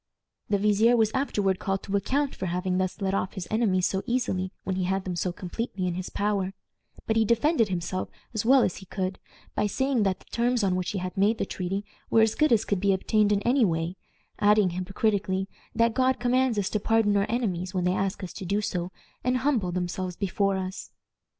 [0.49, 4.01] The vizier was afterward called to account for having thus let off his enemies so
[4.07, 6.53] easily when he had them so completely in his power;
[7.05, 9.19] but he defended himself as well as he could
[9.53, 12.51] by saying that the terms on which he had made the treaty were as good
[12.51, 13.95] as could be obtained in any way,
[14.39, 18.43] adding, hypocritically, that "God commands us to pardon our enemies when they ask us to
[18.45, 18.91] do so,
[19.23, 20.89] and humble themselves before us."